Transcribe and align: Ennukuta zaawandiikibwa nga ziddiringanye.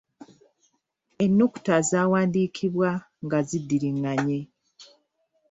Ennukuta 1.23 1.75
zaawandiikibwa 1.89 2.89
nga 3.25 3.39
ziddiringanye. 3.47 4.39